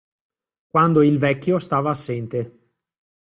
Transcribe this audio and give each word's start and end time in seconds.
Quando 0.67 1.03
il 1.03 1.19
vecchio 1.19 1.59
stava 1.59 1.91
assente. 1.91 2.69